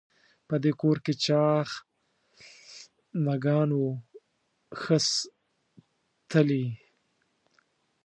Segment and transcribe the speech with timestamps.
[0.47, 1.67] په دې کور کې چاغ
[3.25, 3.89] مږان وو
[4.81, 4.97] ښه
[6.29, 6.65] تلي.